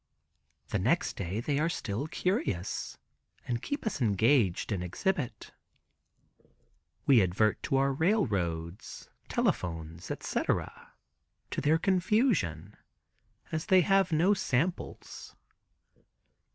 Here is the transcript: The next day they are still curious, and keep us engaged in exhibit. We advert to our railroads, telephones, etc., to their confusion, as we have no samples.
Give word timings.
The 0.69 0.79
next 0.79 1.15
day 1.15 1.41
they 1.41 1.59
are 1.59 1.69
still 1.69 2.07
curious, 2.07 2.97
and 3.47 3.61
keep 3.61 3.85
us 3.85 4.01
engaged 4.01 4.71
in 4.71 4.81
exhibit. 4.81 5.51
We 7.05 7.21
advert 7.21 7.61
to 7.61 7.75
our 7.75 7.93
railroads, 7.93 9.11
telephones, 9.29 10.09
etc., 10.09 10.93
to 11.51 11.61
their 11.61 11.77
confusion, 11.77 12.75
as 13.51 13.67
we 13.69 13.81
have 13.81 14.11
no 14.11 14.33
samples. 14.33 15.35